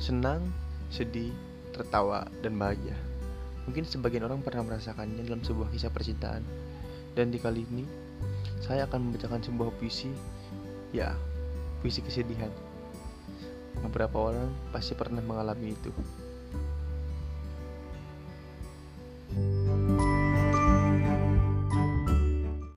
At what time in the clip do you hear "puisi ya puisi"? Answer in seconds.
9.76-12.00